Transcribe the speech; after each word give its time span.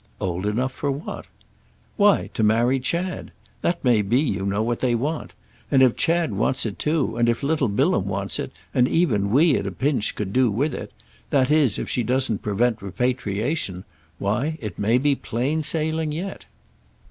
"Old 0.19 0.47
enough 0.47 0.71
for 0.71 0.89
what?" 0.89 1.27
"Why 1.95 2.31
to 2.33 2.41
marry 2.41 2.79
Chad. 2.79 3.31
That 3.61 3.83
may 3.83 4.01
be, 4.01 4.19
you 4.19 4.47
know, 4.47 4.63
what 4.63 4.79
they 4.79 4.95
want. 4.95 5.33
And 5.69 5.83
if 5.83 5.95
Chad 5.95 6.33
wants 6.33 6.65
it 6.65 6.79
too, 6.79 7.17
and 7.17 7.43
little 7.43 7.67
Bilham 7.67 8.05
wants 8.05 8.39
it, 8.39 8.51
and 8.73 8.87
even 8.87 9.29
we, 9.29 9.55
at 9.57 9.67
a 9.67 9.71
pinch, 9.71 10.15
could 10.15 10.33
do 10.33 10.49
with 10.49 10.73
it—that 10.73 11.51
is 11.51 11.77
if 11.77 11.87
she 11.87 12.01
doesn't 12.01 12.41
prevent 12.41 12.81
repatriation—why 12.81 14.57
it 14.59 14.79
may 14.79 14.97
be 14.97 15.13
plain 15.13 15.61
sailing 15.61 16.11
yet." 16.11 16.45